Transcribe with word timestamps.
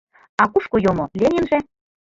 А 0.41 0.43
кушко 0.51 0.77
йомо 0.85 1.05
Ленинже? 1.19 1.57